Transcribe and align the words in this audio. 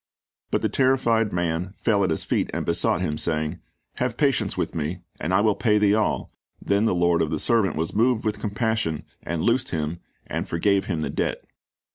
But 0.49 0.63
the 0.63 0.67
terrified 0.67 1.31
man 1.31 1.75
fell 1.77 2.03
at 2.03 2.09
his 2.09 2.23
feet 2.23 2.49
and 2.55 2.65
besought 2.65 3.01
him, 3.01 3.19
saying, 3.19 3.59
"Have 3.97 4.17
patience 4.17 4.57
with 4.57 4.73
me, 4.73 5.01
and 5.19 5.31
I 5.31 5.41
will 5.41 5.53
pay 5.53 5.77
thee 5.77 5.93
all. 5.93 6.31
Then 6.59 6.85
the 6.85 6.95
lord 6.95 7.21
of 7.21 7.29
that 7.29 7.37
servant 7.41 7.75
was 7.75 7.93
moved 7.93 8.25
with 8.25 8.39
compassion, 8.41 9.03
and 9.21 9.43
loosed 9.43 9.69
him, 9.69 9.99
and 10.25 10.49
forgave 10.49 10.85
him 10.85 11.01
the 11.01 11.11
debt. 11.11 11.45